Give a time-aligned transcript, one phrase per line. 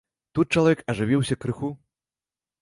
[0.37, 1.71] Тут чалавек ажывіўся крыху.